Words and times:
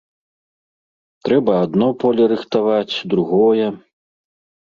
Трэба 1.27 1.51
адно 1.65 1.89
поле 2.03 2.23
рыхтаваць, 2.33 2.95
другое. 3.15 3.67